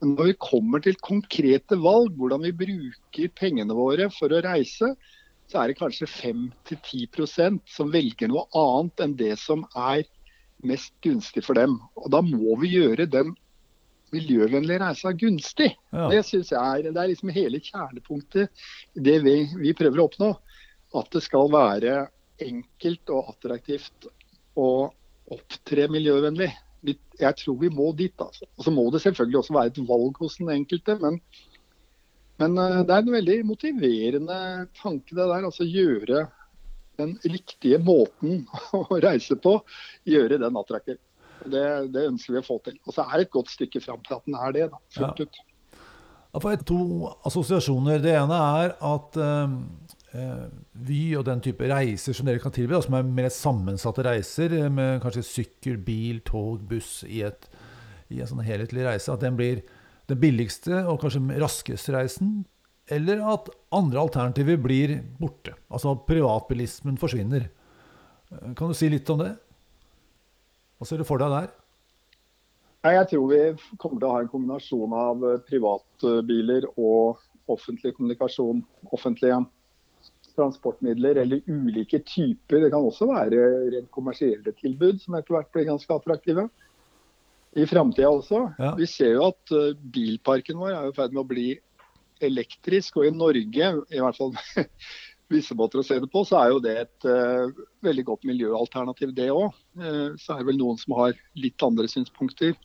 Men 0.00 0.16
når 0.16 0.30
vi 0.30 0.36
kommer 0.40 0.82
til 0.84 0.96
konkrete 1.04 1.76
valg, 1.80 2.14
hvordan 2.16 2.44
vi 2.48 2.54
bruker 2.56 3.32
pengene 3.36 3.76
våre 3.76 4.08
for 4.12 4.32
å 4.32 4.42
reise, 4.44 4.94
så 5.50 5.60
er 5.60 5.70
det 5.70 5.80
kanskje 5.80 6.08
5-10% 6.08 7.60
som 7.68 7.90
velger 7.92 8.30
noe 8.30 8.46
annet 8.56 9.04
enn 9.04 9.16
det 9.18 9.34
som 9.42 9.66
er 9.74 10.06
mest 10.66 10.92
gunstig 11.04 11.44
for 11.46 11.58
dem. 11.58 11.78
Og 11.96 12.10
Da 12.12 12.20
må 12.24 12.56
vi 12.60 12.74
gjøre 12.76 13.08
den 13.10 13.34
miljøvennlige 14.14 14.80
reisa 14.82 15.12
gunstig. 15.14 15.70
Ja. 15.92 16.08
Det 16.10 16.24
synes 16.26 16.50
jeg 16.52 16.60
er, 16.60 16.88
det 16.90 17.02
er 17.02 17.10
liksom 17.12 17.34
hele 17.34 17.60
kjernepunktet 17.62 18.64
i 18.98 19.04
det 19.06 19.18
vi, 19.24 19.36
vi 19.60 19.74
prøver 19.76 20.02
å 20.02 20.08
oppnå. 20.10 20.30
At 20.98 21.12
det 21.14 21.22
skal 21.22 21.52
være 21.52 22.08
enkelt 22.42 23.12
og 23.14 23.30
attraktivt 23.34 24.08
å 24.58 24.90
opptre 25.30 25.86
miljøvennlig. 25.92 26.50
Jeg 27.20 27.36
tror 27.36 27.58
vi 27.60 27.70
må 27.70 27.90
dit. 27.94 28.14
altså. 28.18 28.48
Og 28.56 28.66
Så 28.66 28.72
må 28.74 28.88
det 28.90 29.02
selvfølgelig 29.04 29.42
også 29.42 29.54
være 29.54 29.72
et 29.74 29.80
valg 29.86 30.18
hos 30.24 30.38
den 30.40 30.50
enkelte. 30.56 30.96
Men, 31.02 31.20
men 32.40 32.58
eh, 32.58 32.80
det 32.88 32.96
er 32.96 33.04
en 33.04 33.14
veldig 33.14 33.38
motiverende 33.46 34.38
tanke 34.80 35.14
det 35.14 35.22
der. 35.22 35.44
altså 35.44 35.68
Gjøre 35.68 36.24
den 37.00 37.14
riktige 37.24 37.80
måten 37.82 38.44
å 38.78 38.86
reise 39.02 39.38
på, 39.40 39.58
gjøre 40.08 40.40
den 40.42 40.58
attraktiv. 40.60 41.00
Det, 41.40 41.62
det, 41.94 42.08
ønsker 42.10 42.36
vi 42.36 42.42
å 42.42 42.44
få 42.44 42.58
til. 42.64 42.76
Og 42.84 42.92
så 42.94 43.06
er 43.06 43.14
det 43.16 43.28
et 43.28 43.36
godt 43.36 43.52
stykke 43.54 43.80
fram 43.80 44.02
til 44.04 44.18
at 44.18 44.26
den 44.28 44.36
er 44.36 44.56
det. 44.56 44.66
da, 44.72 44.80
fullt 44.96 45.22
ja. 45.22 45.26
ut. 45.28 45.40
Jeg 46.30 46.42
får 46.44 46.60
to 46.68 46.82
assosiasjoner. 47.26 48.02
Det 48.02 48.12
ene 48.14 48.36
er 48.60 48.74
at 48.86 49.16
um, 49.18 49.56
eh, 50.14 50.44
Vy 50.86 51.00
og 51.18 51.24
den 51.26 51.42
type 51.42 51.66
reiser 51.70 52.14
som 52.14 52.28
dere 52.28 52.42
kan 52.42 52.54
tilby, 52.54 52.78
som 52.84 52.94
er 52.98 53.08
mer 53.08 53.32
sammensatte 53.34 54.04
reiser, 54.06 54.54
eh, 54.60 54.68
med 54.70 55.00
kanskje 55.02 55.26
sykkel, 55.26 55.80
bil, 55.82 56.20
tog, 56.26 56.62
buss 56.70 57.00
i, 57.08 57.24
et, 57.26 57.50
i 58.12 58.22
en 58.22 58.30
sånn 58.30 58.44
helhetlig 58.46 58.86
reise, 58.86 59.10
at 59.10 59.24
den 59.24 59.38
blir 59.40 59.64
den 60.10 60.20
billigste 60.22 60.84
og 60.90 61.00
kanskje 61.02 61.42
raskeste 61.42 61.94
reisen, 61.96 62.44
eller 62.90 63.22
at 63.32 63.48
andre 63.74 64.02
alternativer 64.02 64.58
blir 64.60 64.98
borte. 65.20 65.54
Altså 65.70 65.94
at 65.94 66.04
privatbilismen 66.08 66.98
forsvinner. 67.00 67.46
Eh, 68.30 68.52
kan 68.58 68.70
du 68.70 68.76
si 68.76 68.90
litt 68.90 69.08
om 69.12 69.22
det? 69.22 69.32
Hva 70.78 70.88
ser 70.88 71.00
du 71.00 71.06
for 71.08 71.22
deg 71.22 71.32
der? 71.34 71.50
Jeg 72.80 73.08
tror 73.10 73.26
vi 73.28 73.40
kommer 73.76 74.00
til 74.00 74.08
å 74.08 74.12
ha 74.14 74.20
en 74.24 74.32
kombinasjon 74.32 74.94
av 74.96 75.24
eh, 75.28 75.40
privatbiler 75.48 76.68
og 76.76 77.20
offentlig 77.50 77.94
kommunikasjon. 77.96 78.62
Offentlige 78.94 79.42
transportmidler 80.36 81.20
eller 81.20 81.44
ulike 81.46 82.00
typer. 82.06 82.64
Det 82.64 82.70
kan 82.72 82.86
også 82.86 83.10
være 83.10 83.46
rent 83.74 83.90
kommersielle 83.92 84.54
tilbud 84.58 85.02
som 85.02 85.18
etter 85.18 85.36
hvert 85.36 85.50
blir 85.54 85.68
ganske 85.68 85.94
attraktive. 85.94 86.46
I 87.58 87.66
framtida 87.66 88.08
også. 88.14 88.44
Ja. 88.62 88.74
Vi 88.78 88.86
ser 88.86 89.16
jo 89.16 89.26
at 89.26 89.52
uh, 89.52 89.74
bilparken 89.74 90.60
vår 90.60 90.70
er 90.70 90.88
i 90.88 90.94
ferd 90.94 91.16
med 91.16 91.24
å 91.24 91.30
bli 91.32 91.48
elektrisk. 92.24 92.98
Og 93.00 93.08
i 93.08 93.14
Norge, 93.14 93.72
i 93.90 94.02
hvert 94.02 94.18
fall 94.18 94.34
visse 95.32 95.56
måter 95.58 95.80
å 95.80 95.86
se 95.86 95.98
det 96.02 96.10
på, 96.12 96.24
så 96.26 96.40
er 96.40 96.54
jo 96.54 96.62
det 96.64 96.76
et 96.84 97.08
uh, 97.08 97.52
veldig 97.86 98.06
godt 98.08 98.26
miljøalternativ, 98.28 99.14
det 99.16 99.30
òg. 99.34 99.54
Uh, 99.78 100.16
så 100.20 100.34
er 100.34 100.42
det 100.42 100.50
vel 100.50 100.58
noen 100.60 100.80
som 100.80 100.96
har 100.98 101.14
litt 101.38 101.66
andre 101.66 101.86
synspunkter 101.90 102.56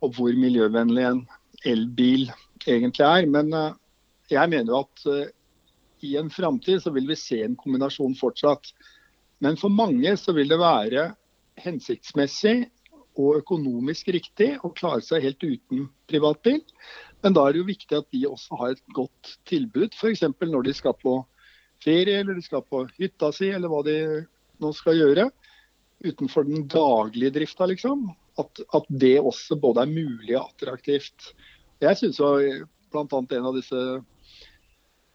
på 0.00 0.10
hvor 0.16 0.34
miljøvennlig 0.34 1.06
en 1.06 1.22
elbil 1.68 2.26
egentlig 2.66 3.06
er. 3.06 3.30
Men 3.30 3.54
uh, 3.54 3.70
jeg 4.32 4.50
mener 4.50 4.72
jo 4.72 4.82
at 4.82 5.32
i 6.02 6.16
en 6.18 6.30
framtid 6.32 6.82
så 6.82 6.90
vil 6.94 7.06
vi 7.10 7.18
se 7.18 7.42
en 7.44 7.56
kombinasjon 7.58 8.14
fortsatt. 8.18 8.72
Men 9.42 9.58
for 9.58 9.74
mange 9.74 10.14
så 10.18 10.34
vil 10.34 10.50
det 10.50 10.58
være 10.58 11.12
hensiktsmessig 11.62 12.64
og 13.20 13.42
økonomisk 13.42 14.08
riktig 14.14 14.54
å 14.64 14.72
klare 14.74 15.02
seg 15.04 15.26
helt 15.26 15.42
uten 15.44 15.88
privatbil. 16.10 16.62
Men 17.22 17.36
da 17.36 17.44
er 17.46 17.54
det 17.54 17.62
jo 17.62 17.68
viktig 17.68 17.98
at 17.98 18.08
de 18.14 18.24
også 18.26 18.58
har 18.58 18.74
et 18.74 18.82
godt 18.96 19.36
tilbud, 19.46 19.94
f.eks. 19.94 20.24
når 20.26 20.66
de 20.66 20.74
skal 20.74 20.96
på 20.98 21.20
ferie 21.82 22.18
eller 22.20 22.38
de 22.38 22.44
skal 22.44 22.64
på 22.66 22.84
hytta 22.98 23.30
si, 23.34 23.50
eller 23.54 23.70
hva 23.70 23.82
de 23.86 23.96
nå 24.62 24.72
skal 24.74 24.98
gjøre. 24.98 25.28
Utenfor 26.02 26.46
den 26.48 26.66
daglige 26.70 27.34
drifta, 27.38 27.68
liksom. 27.70 28.08
At, 28.40 28.62
at, 28.74 28.86
det 28.88 29.20
også 29.20 29.58
både 29.60 29.84
er 29.84 29.92
mulig 29.92 30.34
og 30.38 30.48
attraktivt. 30.48 31.32
Jeg 31.82 31.98
syns 31.98 32.18
bl.a. 32.18 33.02
en 33.04 33.48
av 33.50 33.58
disse 33.58 33.82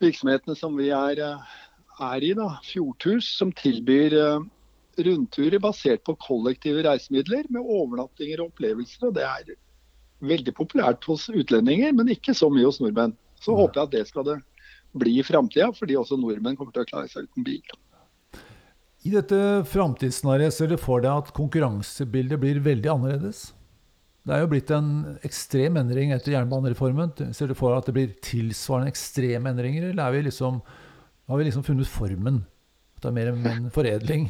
virksomhetene 0.04 0.56
som 0.56 0.78
vi 0.78 0.92
er, 0.94 1.24
er 1.28 2.24
i, 2.24 2.34
da, 2.38 2.52
Fjordhus, 2.68 3.32
som 3.40 3.52
tilbyr 3.58 4.16
eh, 4.16 4.46
rundturer 5.08 5.62
basert 5.64 6.04
på 6.06 6.16
kollektive 6.22 6.84
reisemidler 6.86 7.50
med 7.50 7.66
overnattinger 7.66 8.44
og 8.44 8.52
opplevelser. 8.52 9.10
og 9.10 9.18
Det 9.18 9.26
er 9.26 9.56
veldig 10.26 10.54
populært 10.58 11.06
hos 11.10 11.28
utlendinger, 11.30 11.94
men 11.96 12.14
ikke 12.14 12.36
så 12.38 12.50
mye 12.54 12.68
hos 12.68 12.80
nordmenn. 12.82 13.16
Så 13.42 13.56
håper 13.58 13.82
jeg 13.82 13.88
at 13.88 13.96
det 13.96 14.06
skal 14.10 14.26
det 14.28 14.38
bli 14.98 15.20
i 15.20 15.26
framtida, 15.26 15.70
fordi 15.76 15.98
også 16.00 16.18
nordmenn 16.20 16.58
kommer 16.58 16.74
til 16.74 16.86
å 16.86 16.90
klare 16.90 17.12
seg 17.12 17.28
uten 17.28 17.46
bil. 17.46 17.76
I 19.06 19.14
dette 19.14 19.38
framtidsscenarioet 19.70 20.56
ser 20.56 20.72
du 20.74 20.80
for 20.82 21.04
deg 21.04 21.22
at 21.22 21.30
konkurransebildet 21.38 22.42
blir 22.42 22.64
veldig 22.66 22.92
annerledes? 22.96 23.52
Det 24.28 24.36
er 24.36 24.42
jo 24.44 24.50
blitt 24.52 24.72
en 24.76 24.90
ekstrem 25.24 25.78
endring 25.80 26.12
etter 26.12 26.34
jernbanereformen. 26.34 27.14
Ser 27.38 27.48
du 27.48 27.56
for 27.56 27.72
deg 27.72 27.80
at 27.80 27.88
det 27.88 27.96
blir 27.96 28.18
tilsvarende 28.26 28.92
ekstreme 28.92 29.54
endringer, 29.54 29.94
eller 29.94 30.18
vi 30.18 30.26
liksom, 30.26 30.60
har 31.30 31.40
vi 31.40 31.48
liksom 31.48 31.64
funnet 31.64 31.88
formen? 31.88 32.42
At 32.98 33.06
det 33.06 33.14
er 33.14 33.16
mer 33.16 33.32
en 33.32 33.70
foredling? 33.72 34.28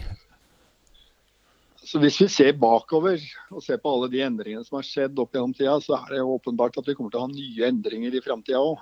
Så 1.88 2.01
Hvis 2.03 2.17
vi 2.20 2.27
ser 2.27 2.56
bakover 2.60 3.22
og 3.53 3.62
ser 3.63 3.79
på 3.79 3.91
alle 3.94 4.10
de 4.12 4.20
endringene 4.25 4.65
som 4.67 4.75
har 4.79 4.88
skjedd 4.88 5.20
opp 5.24 5.36
gjennom 5.36 5.53
tida, 5.56 5.77
så 5.79 5.96
er 6.01 6.10
det 6.12 6.17
jo 6.20 6.34
åpenbart 6.34 6.79
at 6.82 6.88
vi 6.89 6.96
kommer 6.98 7.13
til 7.13 7.22
å 7.22 7.27
ha 7.27 7.32
nye 7.32 7.70
endringer 7.70 8.17
i 8.17 8.24
framtida 8.25 8.60
òg. 8.60 8.82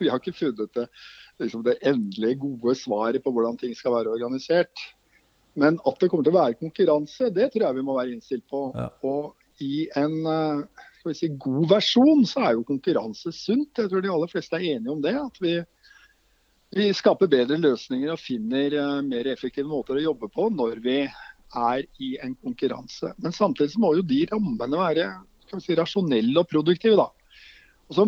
Vi 0.00 0.08
har 0.08 0.22
ikke 0.22 0.36
funnet 0.38 0.72
det, 0.78 0.86
liksom 1.42 1.66
det 1.66 1.76
endelige 1.90 2.40
gode 2.46 2.74
svaret 2.80 3.24
på 3.24 3.34
hvordan 3.34 3.60
ting 3.60 3.74
skal 3.76 3.98
være 3.98 4.14
organisert. 4.16 4.86
Men 5.58 5.76
at 5.88 6.00
det 6.00 6.08
kommer 6.08 6.24
til 6.24 6.32
å 6.32 6.38
være 6.38 6.60
konkurranse, 6.62 7.28
det 7.34 7.50
tror 7.52 7.66
jeg 7.66 7.78
vi 7.80 7.84
må 7.84 7.98
være 7.98 8.14
innstilt 8.14 8.46
på. 8.48 8.68
Ja. 8.78 8.88
Og 9.04 9.34
i 9.64 9.88
en 9.98 10.16
eh, 10.32 11.14
si, 11.18 11.28
god 11.40 11.68
versjon 11.74 12.24
så 12.28 12.46
er 12.46 12.56
jo 12.56 12.66
konkurranse 12.68 13.32
sunt. 13.34 13.74
Jeg 13.76 13.90
tror 13.90 14.04
de 14.04 14.12
aller 14.14 14.30
fleste 14.30 14.56
er 14.56 14.70
enige 14.76 14.94
om 14.94 15.02
det. 15.04 15.16
At 15.20 15.40
vi, 15.42 15.56
vi 16.78 16.90
skaper 16.96 17.30
bedre 17.32 17.58
løsninger 17.60 18.14
og 18.14 18.22
finner 18.22 18.78
uh, 18.78 19.00
mer 19.04 19.28
effektive 19.32 19.68
måter 19.68 19.98
å 19.98 20.06
jobbe 20.10 20.30
på 20.32 20.48
når 20.54 20.80
vi 20.84 21.00
er 21.56 21.84
i 22.02 22.14
en 22.22 22.34
konkurranse. 22.36 23.12
Men 23.16 23.32
samtidig 23.32 23.72
så 23.72 23.82
må 23.82 23.94
jo 23.96 24.06
de 24.06 24.24
rammene 24.30 24.80
være 24.80 25.08
si, 25.56 25.76
rasjonelle 25.78 26.40
og 26.40 26.48
produktive. 26.50 26.98
da. 26.98 27.08
Og 27.88 27.96
så, 27.96 28.06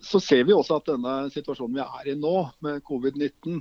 så, 0.00 0.20
ser 0.22 0.44
vi 0.46 0.54
også 0.54 0.78
at 0.78 0.92
denne 0.92 1.16
situasjonen 1.34 1.80
vi 1.80 1.86
er 1.86 2.12
i 2.12 2.18
nå, 2.18 2.36
med 2.64 2.84
covid-19, 2.86 3.60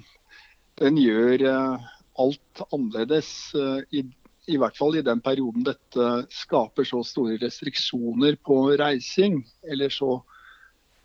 den 0.82 1.00
gjør 1.00 1.48
uh, 1.48 1.90
alt 2.22 2.64
annerledes. 2.70 3.32
Uh, 3.56 3.82
i, 3.96 4.06
i, 4.52 4.60
hvert 4.62 4.78
fall 4.78 5.00
i 5.00 5.06
den 5.06 5.24
perioden 5.26 5.66
dette 5.66 6.10
skaper 6.34 6.88
så 6.88 7.02
store 7.08 7.40
restriksjoner 7.42 8.38
på 8.46 8.62
reising, 8.80 9.42
eller 9.66 9.94
så 9.94 10.20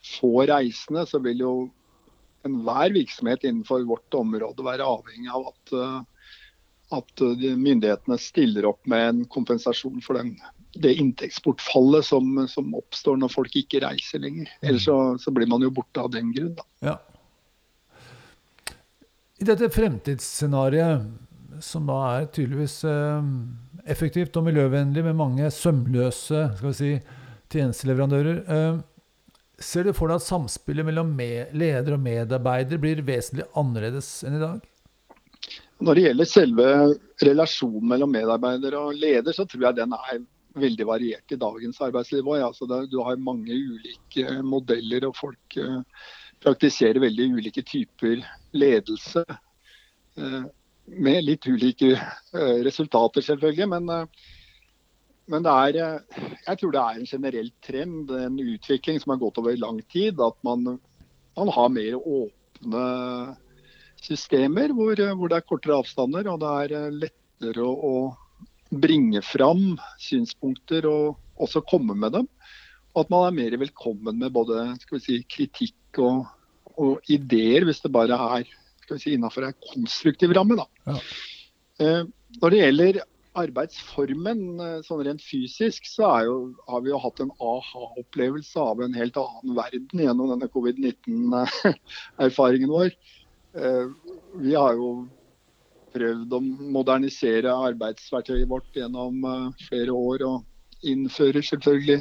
få 0.01 0.47
reisende, 0.49 1.05
så 1.09 1.21
vil 1.23 1.45
jo 1.45 1.55
enhver 2.47 2.93
virksomhet 2.95 3.45
innenfor 3.45 3.85
vårt 3.89 4.17
område 4.17 4.65
være 4.65 4.87
avhengig 4.89 5.29
av 5.29 5.51
at 5.53 5.75
uh, 5.77 5.99
at 6.95 7.23
eh, 7.25 7.53
myndighetene 7.57 8.19
stiller 8.21 8.67
opp 8.71 8.87
med 8.91 9.07
en 9.09 9.23
kompensasjon 9.31 10.01
for 10.05 10.19
den, 10.19 10.35
det 10.75 10.95
inntektsbortfallet 11.03 12.07
som, 12.07 12.33
som, 12.51 12.75
oppstår 12.79 13.21
når 13.21 13.33
folk 13.35 13.57
ikke 13.63 13.83
reiser 13.85 14.23
lenger. 14.23 14.51
Ellers 14.63 14.87
så, 14.89 14.99
så 15.23 15.33
blir 15.35 15.51
man 15.51 15.65
jo 15.65 15.73
borte 15.75 16.03
av 16.03 16.13
den 16.15 16.35
grunn. 16.37 16.59
Ja. 16.85 16.99
I 19.41 19.49
dette 19.49 19.71
fremtidsscenarioet, 19.73 21.09
som 21.65 21.89
da 21.89 21.99
er 22.11 22.29
tydeligvis 22.33 22.83
eh, 22.89 23.33
effektivt 23.91 24.37
og 24.37 24.47
miljøvennlig 24.49 25.05
med 25.07 25.19
mange 25.19 25.51
sømløse 25.55 26.47
skal 26.57 26.71
vi 26.71 26.77
si, 26.77 26.93
tjenesteleverandører, 27.51 28.43
eh, 28.47 28.81
ser 29.61 29.87
du 29.87 29.95
for 29.97 30.11
deg 30.11 30.21
at 30.21 30.27
samspillet 30.27 30.87
mellom 30.89 31.13
leder 31.19 31.97
og 31.97 32.05
medarbeider 32.05 32.81
blir 32.81 33.03
vesentlig 33.07 33.49
annerledes 33.59 34.21
enn 34.27 34.39
i 34.39 34.43
dag? 34.43 34.61
Når 35.81 35.97
det 35.97 36.03
gjelder 36.05 36.29
selve 36.29 36.67
relasjonen 37.25 37.89
mellom 37.89 38.11
medarbeider 38.13 38.77
og 38.77 38.97
leder, 39.01 39.33
så 39.33 39.47
tror 39.49 39.69
jeg 39.69 39.79
den 39.79 39.95
er 39.97 40.21
veldig 40.61 40.87
variert 40.87 41.33
i 41.33 41.39
dagens 41.41 41.81
arbeidsliv 41.87 42.27
òg. 42.29 42.43
Altså 42.45 42.69
du 42.91 42.99
har 43.07 43.21
mange 43.23 43.55
ulike 43.55 44.41
modeller, 44.45 45.07
og 45.09 45.17
folk 45.17 45.57
uh, 45.57 45.81
praktiserer 46.45 47.01
veldig 47.01 47.31
ulike 47.39 47.65
typer 47.65 48.21
ledelse. 48.53 49.25
Uh, 50.21 50.45
med 51.01 51.25
litt 51.25 51.49
ulike 51.49 51.95
uh, 51.97 52.59
resultater, 52.67 53.25
selvfølgelig. 53.25 53.71
Men, 53.73 53.91
men 55.33 55.49
er, 55.49 55.81
jeg 56.45 56.61
tror 56.61 56.75
det 56.77 56.83
er 56.83 56.99
en 56.99 57.13
generell 57.15 57.53
trend, 57.65 58.11
en 58.11 58.41
utvikling 58.43 59.01
som 59.01 59.15
har 59.15 59.23
gått 59.23 59.41
over 59.41 59.57
lang 59.57 59.81
tid. 59.89 60.21
At 60.21 60.37
man, 60.45 60.77
man 61.39 61.55
har 61.57 61.73
mer 61.73 61.97
åpne 62.01 62.89
systemer 64.05 64.75
hvor, 64.77 64.97
eh, 64.97 65.15
hvor, 65.15 65.31
det 65.31 65.41
er 65.41 65.49
kortere 65.49 65.79
avstander 65.81 66.29
og 66.33 66.43
det 66.43 66.53
er 66.65 66.77
eh, 66.79 66.99
lettere 67.05 67.65
å, 67.65 67.75
å 67.75 67.95
bringe 68.71 69.23
fram 69.27 69.75
synspunkter 70.01 70.87
og 70.91 71.19
også 71.41 71.65
komme 71.67 71.97
med 71.99 72.15
dem. 72.19 72.29
Og 72.95 73.05
at 73.05 73.13
man 73.13 73.27
er 73.27 73.37
mer 73.37 73.57
velkommen 73.61 74.19
med 74.19 74.35
både 74.35 74.73
si, 75.03 75.21
kritikk 75.31 76.01
og, 76.03 76.25
og, 76.77 76.99
ideer, 77.11 77.67
hvis 77.67 77.83
det 77.85 77.93
bare 77.95 78.19
er 78.41 78.49
si, 78.97 79.15
innenfor 79.15 79.47
en 79.47 79.61
konstruktiv 79.71 80.35
ramme. 80.35 80.59
Ja. 80.87 80.97
Eh, 81.81 82.03
når 82.41 82.53
det 82.53 82.63
gjelder 82.63 82.95
arbeidsformen 83.39 84.41
eh, 84.61 84.83
sånn 84.87 85.05
rent 85.07 85.23
fysisk, 85.23 85.87
så 85.87 86.03
jo, 86.27 86.35
har 86.71 86.81
vi 86.85 86.91
jo 86.91 86.99
hatt 87.03 87.21
en 87.23 87.33
aha-opplevelse 87.39 88.59
av 88.63 88.81
en 88.83 88.95
helt 88.99 89.17
annen 89.21 89.57
verden 89.59 90.01
gjennom 90.05 90.31
denne 90.35 90.49
covid-19-erfaringen 90.51 92.71
vår. 92.77 92.91
Eh, 93.55 93.87
vi 94.39 94.55
har 94.55 94.77
jo 94.79 94.91
prøvd 95.91 96.37
å 96.37 96.41
modernisere 96.77 97.55
arbeidsverktøyet 97.71 98.49
vårt 98.51 98.77
gjennom 98.77 99.25
eh, 99.27 99.49
flere 99.67 99.97
år. 99.97 100.27
Og 100.29 100.87
innfører 100.87 101.45
selvfølgelig 101.45 101.99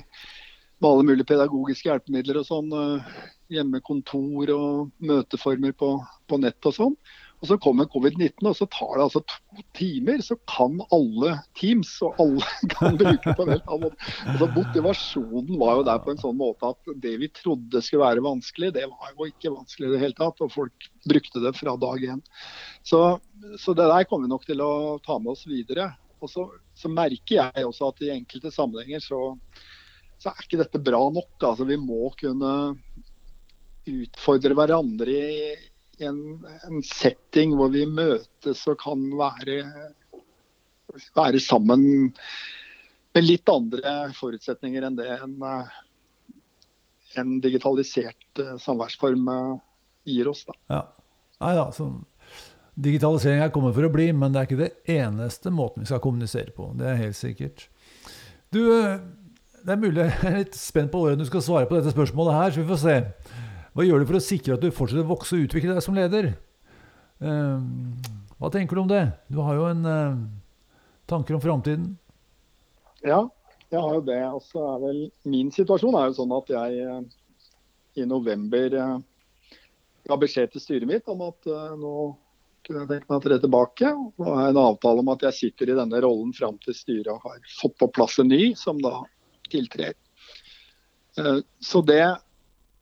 med 0.80 0.90
alle 0.92 1.08
mulige 1.08 1.30
pedagogiske 1.32 1.90
hjelpemidler 1.90 2.42
og 2.42 2.48
sånn. 2.48 2.70
Eh, 2.70 3.16
hjemmekontor 3.58 4.54
og 4.54 4.92
møteformer 5.02 5.74
på, 5.74 5.96
på 6.30 6.42
nett 6.42 6.70
og 6.70 6.78
sånn. 6.78 6.96
Og 7.40 7.48
Så 7.48 7.56
kommer 7.64 7.88
covid-19, 7.88 8.44
og 8.50 8.56
så 8.58 8.66
tar 8.68 8.98
det 8.98 9.04
altså 9.06 9.22
to 9.24 9.64
timer, 9.78 10.20
så 10.24 10.36
kan 10.50 10.76
alle 10.92 11.38
Teams. 11.56 11.92
Og 12.04 12.20
alle 12.20 12.50
kan 12.74 12.98
bruke 13.00 13.36
på 13.38 13.46
en 13.46 13.54
helt 13.54 13.72
måte. 13.86 14.10
Altså, 14.26 14.50
motivasjonen 14.58 15.54
var 15.62 15.80
jo 15.80 15.86
der 15.88 16.02
på 16.04 16.12
en 16.14 16.20
sånn 16.20 16.36
måte 16.40 16.74
at 16.74 16.92
det 17.06 17.16
vi 17.22 17.32
trodde 17.32 17.84
skulle 17.86 18.04
være 18.04 18.26
vanskelig, 18.26 18.74
det 18.76 18.90
var 18.92 19.16
jo 19.16 19.30
ikke 19.30 19.54
vanskelig 19.56 19.88
i 19.88 19.94
det 19.96 20.04
hele 20.04 20.20
tatt. 20.20 20.44
Og 20.44 20.52
folk 20.52 20.90
brukte 21.08 21.46
det 21.46 21.56
fra 21.56 21.78
dag 21.80 22.06
én. 22.12 22.22
Så, 22.84 23.02
så, 23.56 23.72
det 23.72 23.88
der 23.88 24.08
kommer 24.10 24.28
vi 24.28 24.36
nok 24.36 24.48
til 24.50 24.66
å 24.66 24.72
ta 25.06 25.20
med 25.22 25.38
oss 25.38 25.48
videre. 25.48 25.94
Og 26.20 26.28
så, 26.28 26.50
så 26.76 26.92
merker 26.92 27.38
jeg 27.40 27.68
også 27.70 27.94
at 27.94 28.04
i 28.04 28.14
enkelte 28.18 28.52
sammenhenger 28.52 29.00
så, 29.04 29.22
så 30.20 30.34
er 30.34 30.44
ikke 30.44 30.60
dette 30.60 30.84
bra 30.84 31.06
nok. 31.08 31.38
Altså, 31.40 31.64
vi 31.64 31.80
må 31.80 32.12
kunne 32.20 32.54
utfordre 33.90 34.60
hverandre 34.60 35.16
i 35.16 35.44
en, 36.06 36.20
en, 36.68 36.82
setting 36.86 37.56
hvor 37.58 37.72
vi 37.74 37.86
møtes 37.90 38.66
og 38.70 38.80
kan 38.82 39.04
være, 39.20 39.60
være 41.18 41.42
sammen 41.44 41.86
med 43.16 43.26
litt 43.26 43.50
andre 43.52 43.96
forutsetninger 44.18 44.86
enn 44.86 45.00
det 45.00 45.10
en, 45.18 45.36
en 47.20 47.40
digitalisert 47.44 48.42
eh, 48.42 48.56
samværsform 48.62 49.28
eh, 49.34 49.58
gir 50.10 50.30
oss. 50.32 50.46
Da. 50.48 50.58
Ja. 50.76 50.86
Nei 51.40 51.56
da, 51.58 51.68
så 51.76 51.92
Digitalisering 52.80 53.42
er 53.44 53.52
kommet 53.52 53.74
for 53.76 53.84
å 53.84 53.92
bli, 53.92 54.06
men 54.16 54.32
det 54.32 54.40
er 54.40 54.48
ikke 54.48 54.60
det 54.62 54.94
eneste 54.94 55.52
måten 55.52 55.84
vi 55.84 55.90
skal 55.90 56.00
kommunisere 56.04 56.54
på. 56.56 56.70
Det 56.80 56.86
er 56.88 57.02
helt 57.02 57.18
sikkert. 57.18 57.66
Du, 58.56 58.62
eh, 58.72 59.02
det 59.66 59.74
er 59.74 59.82
mulig 59.82 60.06
jeg 60.06 60.30
er 60.30 60.38
litt 60.38 60.56
spent 60.56 60.94
på 60.94 61.02
hvordan 61.04 61.20
du 61.20 61.28
skal 61.28 61.44
svare 61.44 61.68
på 61.68 61.76
dette 61.76 61.92
spørsmålet 61.96 62.38
her, 62.38 62.54
så 62.54 62.64
vi 62.64 62.70
får 62.70 62.82
se. 62.86 62.98
Hva 63.80 63.86
gjør 63.88 64.02
du 64.04 64.10
for 64.10 64.20
å 64.20 64.20
sikre 64.20 64.56
at 64.58 64.60
du 64.60 64.74
fortsetter 64.76 65.06
å 65.06 65.08
vokse 65.08 65.38
og 65.38 65.46
utvikle 65.46 65.72
deg 65.72 65.84
som 65.86 65.96
leder? 65.96 66.26
Ehm, 67.24 67.94
hva 68.36 68.50
tenker 68.52 68.76
du 68.76 68.82
om 68.82 68.90
det? 68.90 69.06
Du 69.32 69.38
har 69.40 69.56
jo 69.56 69.70
en 69.70 69.88
uh, 69.88 70.18
tanker 71.08 71.38
om 71.38 71.40
framtiden. 71.40 71.86
Ja, 73.08 73.22
jeg 73.72 73.80
har 73.80 73.96
jo 73.96 74.04
det. 74.04 74.20
Altså, 74.34 74.66
vel 74.84 75.00
min 75.24 75.56
situasjon 75.56 75.96
er 75.96 76.10
jo 76.10 76.18
sånn 76.20 76.36
at 76.42 76.52
jeg 76.58 76.84
eh, 76.90 77.00
i 78.04 78.12
november 78.12 78.78
eh, 78.84 78.94
ga 80.12 80.22
beskjed 80.28 80.52
til 80.58 80.68
styret 80.68 80.92
mitt 80.92 81.08
om 81.08 81.30
at 81.32 81.48
nå 81.80 81.96
kunne 82.68 82.84
jeg 82.84 82.92
tenke 82.92 83.08
meg 83.08 83.16
å 83.22 83.26
tre 83.30 83.42
tilbake. 83.48 83.96
Og 83.96 84.28
har 84.28 84.52
en 84.52 84.64
avtale 84.68 85.08
om 85.08 85.16
at 85.16 85.30
jeg 85.30 85.40
sitter 85.46 85.72
i 85.72 85.80
denne 85.80 86.04
rollen 86.04 86.36
fram 86.36 86.60
til 86.68 86.76
styret 86.76 87.30
har 87.30 87.52
fått 87.62 87.80
på 87.80 87.94
plass 87.96 88.20
en 88.20 88.28
ny, 88.28 88.58
som 88.60 88.84
da 88.84 88.98
tiltrer. 89.48 89.96
Så 91.64 91.80
det 91.88 92.04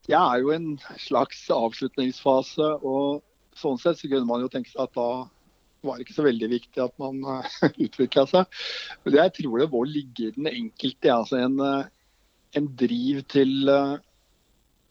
Jeg 0.08 0.18
er 0.18 0.42
jo 0.42 0.52
en 0.54 0.68
slags 1.00 1.42
avslutningsfase. 1.52 2.68
og 2.82 3.24
sånn 3.58 3.78
sett 3.82 3.98
så 3.98 4.08
kunne 4.08 4.28
man 4.28 4.44
jo 4.44 4.50
tenke 4.52 4.70
seg 4.70 4.84
at 4.84 4.94
da 4.94 5.26
var 5.86 5.96
det 5.96 6.06
ikke 6.06 6.16
så 6.16 6.26
veldig 6.26 6.48
viktig 6.50 6.82
at 6.82 6.94
man 6.98 7.20
uh, 7.28 7.62
utvikla 7.76 8.26
seg. 8.30 8.60
Men 9.04 9.18
jeg 9.20 9.34
tror 9.40 9.62
det 9.62 9.70
må 9.72 9.84
ligge 9.86 10.28
i 10.28 10.34
den 10.36 10.50
enkelte 10.50 11.14
altså 11.14 11.40
en, 11.42 11.58
en 12.58 12.68
driv 12.78 13.24
til 13.30 13.70
uh, 13.70 13.98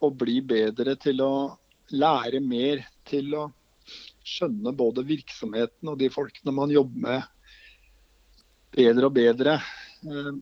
å 0.03 0.11
bli 0.13 0.41
bedre, 0.45 0.95
til 1.01 1.23
å 1.25 1.33
lære 1.95 2.41
mer, 2.43 2.83
til 3.07 3.33
å 3.37 3.47
skjønne 4.27 4.73
både 4.75 5.05
virksomheten 5.07 5.89
og 5.91 5.99
de 6.01 6.09
folkene 6.11 6.53
man 6.55 6.73
jobber 6.73 7.03
med 7.07 7.33
bedre 8.77 9.09
og 9.09 9.15
bedre. 9.15 9.55
Eh, 10.03 10.33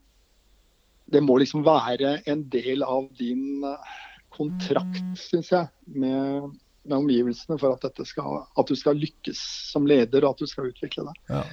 det 1.14 1.22
må 1.22 1.38
liksom 1.38 1.66
være 1.66 2.18
en 2.26 2.42
del 2.50 2.84
av 2.86 3.08
din 3.20 3.64
eh, 3.68 3.94
kontrakt, 4.36 5.02
mm. 5.02 5.16
syns 5.20 5.52
jeg, 5.54 5.70
med, 5.96 6.50
med, 6.86 6.98
omgivelsene 6.98 7.58
for 7.62 7.78
at, 7.78 8.02
skal, 8.08 8.44
at, 8.46 8.68
du 8.68 8.80
skal 8.80 9.00
lykkes 9.00 9.42
som 9.72 9.88
leder 9.90 10.26
og 10.26 10.36
at 10.36 10.44
du 10.44 10.52
skal 10.52 10.70
utvikle 10.72 11.08
deg. 11.10 11.24
Ja. 11.32 11.46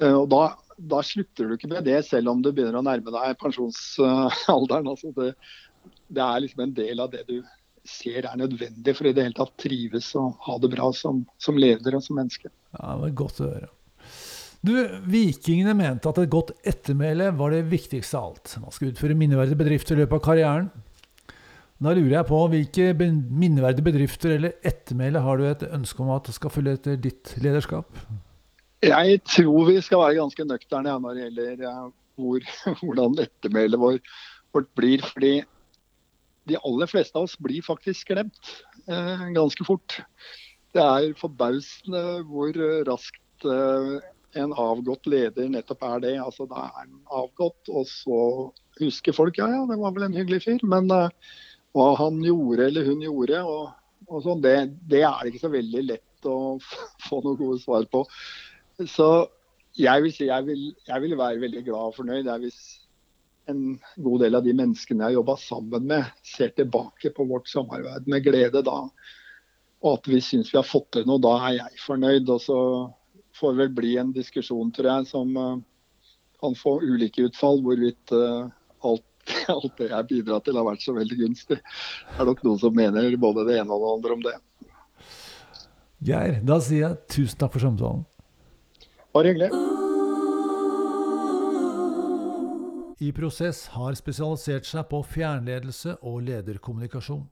Uh, 0.00 0.16
og 0.22 0.26
da, 0.32 0.42
da, 0.78 1.02
slutter 1.04 1.48
du 1.48 1.56
ikke 1.56 1.70
med 1.72 1.84
det, 1.88 1.98
selv 2.08 2.32
om 2.32 2.44
du 2.44 2.52
begynner 2.52 2.80
å 2.80 2.84
nærme 2.86 3.12
deg 3.14 3.40
pensjonsalderen. 3.40 4.88
Altså 4.90 5.12
det, 5.16 5.32
det 6.08 6.24
er 6.26 6.44
liksom 6.44 6.64
en 6.66 6.76
del 6.76 7.02
av 7.04 7.12
det 7.12 7.26
du 7.28 7.40
ser 7.88 8.26
er 8.28 8.36
nødvendig 8.36 8.92
for 8.96 9.08
i 9.08 9.12
det 9.16 9.24
hele 9.24 9.36
tatt 9.36 9.54
trives 9.60 10.10
og 10.18 10.40
ha 10.46 10.56
det 10.60 10.70
bra 10.72 10.90
som, 10.96 11.22
som 11.40 11.58
leder 11.58 11.96
og 11.96 12.04
som 12.04 12.18
menneske. 12.20 12.50
Ja, 12.76 12.94
det 12.94 13.04
var 13.06 13.20
godt 13.22 13.40
å 13.40 13.50
høre. 13.50 13.70
Du, 14.60 14.74
Vikingene 15.08 15.72
mente 15.76 16.10
at 16.10 16.18
et 16.20 16.32
godt 16.32 16.52
ettermæle 16.68 17.30
var 17.38 17.54
det 17.54 17.62
viktigste 17.70 18.18
av 18.18 18.34
alt. 18.34 18.56
Man 18.60 18.74
skal 18.76 18.90
utføre 18.90 19.16
minneverdige 19.16 19.56
bedrifter 19.56 19.96
i 19.96 20.02
løpet 20.02 20.18
av 20.18 20.24
karrieren. 20.26 20.68
Da 21.80 21.94
lurer 21.96 22.18
jeg 22.18 22.28
på, 22.28 22.38
hvilke 22.52 22.90
minneverdige 22.92 23.86
bedrifter 23.86 24.34
eller 24.34 24.58
ettermæle 24.68 25.22
har 25.24 25.38
du 25.40 25.46
et 25.48 25.62
ønske 25.72 26.02
om 26.04 26.10
at 26.12 26.28
skal 26.36 26.52
følge 26.52 26.74
etter 26.76 26.98
ditt 27.00 27.32
lederskap? 27.40 27.88
Jeg 28.84 29.22
tror 29.24 29.64
vi 29.70 29.78
skal 29.84 30.02
være 30.02 30.18
ganske 30.18 30.44
nøkterne 30.44 30.98
når 31.00 31.16
det 31.16 31.24
gjelder 31.24 31.64
eh, 31.70 31.88
hvor, 32.20 32.44
hvordan 32.82 33.16
ettermælet 33.24 33.80
vårt 33.80 34.70
blir. 34.76 35.00
fordi 35.08 35.32
de 36.50 36.60
aller 36.60 36.88
fleste 36.90 37.16
av 37.16 37.28
oss 37.28 37.38
blir 37.40 37.64
faktisk 37.64 38.12
glemt 38.12 38.54
eh, 38.84 39.26
ganske 39.32 39.64
fort. 39.64 40.02
Det 40.76 40.84
er 40.84 41.16
forbausende 41.16 42.04
hvor 42.28 42.60
raskt 42.88 43.48
eh, 43.48 44.00
en 44.40 44.52
avgått 44.52 45.08
leder 45.08 45.48
nettopp 45.48 45.84
er 45.88 46.02
det. 46.04 46.16
Altså, 46.20 46.44
Da 46.44 46.66
er 46.66 46.74
han 46.82 46.98
avgått, 47.08 47.72
og 47.72 47.88
så 47.88 48.18
husker 48.80 49.16
folk 49.16 49.40
ja, 49.40 49.48
ja, 49.48 49.64
det 49.68 49.80
var 49.80 49.96
vel 49.96 50.10
en 50.10 50.16
hyggelig 50.20 50.44
fyr. 50.44 50.60
Men 50.66 50.92
eh, 50.94 51.08
hva 51.76 51.90
han 52.00 52.18
gjorde 52.24 52.66
eller 52.66 52.88
hun 52.88 53.04
gjorde, 53.04 53.42
og, 53.46 54.06
og 54.08 54.24
sånn, 54.24 54.42
det, 54.44 54.54
det, 54.90 55.04
er 55.06 55.28
ikke 55.28 55.44
så 55.44 55.52
veldig 55.52 55.84
lett 55.86 56.28
å 56.28 56.36
få 57.06 57.22
noen 57.24 57.38
gode 57.38 57.60
svar 57.62 57.86
på. 57.92 58.04
Så 58.88 59.08
jeg 59.78 60.02
vil 60.04 60.14
si 60.14 60.28
jeg 60.28 60.46
vil, 60.48 60.62
jeg 60.88 61.04
vil 61.04 61.18
være 61.18 61.42
veldig 61.42 61.64
glad 61.66 61.92
og 61.92 61.98
fornøyd 62.00 62.30
hvis 62.42 62.60
en 63.50 63.78
god 63.96 64.22
del 64.24 64.38
av 64.38 64.44
de 64.46 64.54
menneskene 64.56 65.02
jeg 65.02 65.08
har 65.08 65.18
jobba 65.18 65.36
sammen 65.40 65.88
med, 65.90 66.10
ser 66.26 66.52
tilbake 66.56 67.12
på 67.16 67.26
vårt 67.28 67.48
samarbeid 67.50 68.06
med 68.10 68.24
glede 68.26 68.62
da. 68.66 68.78
Og 69.80 69.96
at 69.96 70.08
vi 70.10 70.20
syns 70.24 70.52
vi 70.52 70.58
har 70.58 70.66
fått 70.66 70.90
til 70.96 71.06
noe. 71.08 71.22
Da 71.22 71.34
er 71.48 71.56
jeg 71.56 71.82
fornøyd. 71.86 72.28
Og 72.28 72.42
så 72.44 72.58
får 73.36 73.54
det 73.54 73.62
vel 73.62 73.76
bli 73.78 73.94
en 74.00 74.12
diskusjon, 74.14 74.72
tror 74.76 74.90
jeg, 74.90 75.08
som 75.10 75.32
uh, 75.38 75.54
kan 76.42 76.56
få 76.58 76.76
ulike 76.84 77.24
utfall. 77.30 77.62
Hvorvidt 77.64 78.12
uh, 78.12 78.50
alt, 78.86 79.06
alt, 79.54 79.72
det 79.78 79.90
jeg 79.90 80.08
bidrar 80.12 80.44
til 80.44 80.58
har 80.58 80.68
vært 80.68 80.84
så 80.84 80.94
veldig 80.96 81.18
gunstig. 81.24 81.58
Det 81.60 82.22
er 82.22 82.30
nok 82.30 82.44
noen 82.46 82.62
som 82.62 82.76
mener 82.76 83.18
både 83.20 83.46
det 83.48 83.60
ene 83.60 83.76
og 83.76 83.84
det 83.84 83.92
andre 83.96 84.16
om 84.16 84.24
det. 84.28 84.38
Geir, 86.00 86.40
da 86.46 86.56
sier 86.64 86.86
jeg 86.86 87.02
tusen 87.12 87.42
takk 87.42 87.58
for 87.58 87.68
samtalen. 87.68 88.06
Bare 89.12 89.32
hyggelig. 89.32 89.78
i 93.00 93.12
Prosess 93.16 93.64
har 93.72 93.94
spesialisert 93.96 94.66
seg 94.68 94.84
på 94.90 94.98
fjernledelse 95.08 95.96
og 96.04 96.20
lederkommunikasjon. 96.26 97.22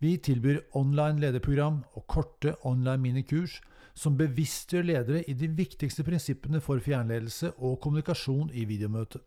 Vi 0.00 0.14
tilbyr 0.24 0.62
online 0.76 1.20
lederprogram 1.20 1.82
og 1.96 2.06
korte 2.08 2.54
online 2.64 3.02
minikurs 3.02 3.58
som 3.96 4.16
bevisstgjør 4.16 4.88
ledere 4.88 5.22
i 5.28 5.34
de 5.36 5.50
viktigste 5.52 6.04
prinsippene 6.04 6.62
for 6.64 6.80
fjernledelse 6.80 7.52
og 7.58 7.78
kommunikasjon 7.84 8.48
i 8.56 8.64
videomøte. 8.68 9.20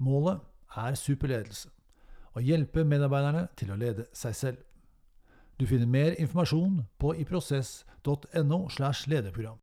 Målet 0.00 0.40
er 0.76 0.98
superledelse 0.98 1.70
å 2.34 2.42
hjelpe 2.42 2.84
medarbeiderne 2.84 3.46
til 3.56 3.70
å 3.70 3.78
lede 3.78 4.08
seg 4.12 4.34
selv. 4.34 4.62
Du 5.58 5.66
finner 5.70 5.86
mer 5.86 6.16
informasjon 6.18 6.82
på 6.98 7.14
iprosess.no. 7.22 8.68
slash 8.70 9.06
lederprogram. 9.06 9.60